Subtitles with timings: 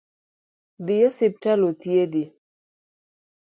[0.85, 2.23] Dhi osiptal othiedhi.